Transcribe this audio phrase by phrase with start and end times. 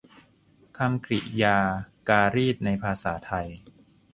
[0.77, 1.57] คำกริยา
[2.09, 3.47] การีตในภาษาไทย